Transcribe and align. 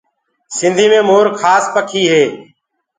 سنڌي 0.57 0.85
مي 0.91 0.99
مور 1.07 1.25
کاس 1.39 1.63
پکي 1.73 2.03
هي۔ 2.13 2.23